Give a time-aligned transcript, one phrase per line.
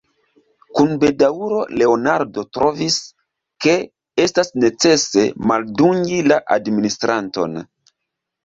[0.77, 2.97] Kun bedaŭro Leonardo trovis,
[3.67, 3.75] ke
[4.25, 7.59] estas necese maldungi la administranton.